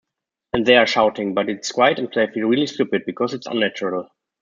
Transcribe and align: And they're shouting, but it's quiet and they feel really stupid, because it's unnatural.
And 0.53 0.65
they're 0.65 0.87
shouting, 0.87 1.35
but 1.35 1.47
it's 1.47 1.71
quiet 1.71 1.99
and 1.99 2.11
they 2.11 2.25
feel 2.25 2.47
really 2.47 2.65
stupid, 2.65 3.03
because 3.05 3.35
it's 3.35 3.45
unnatural. 3.45 4.09